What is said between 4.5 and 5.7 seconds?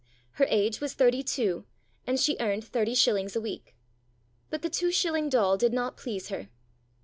the two shilling doll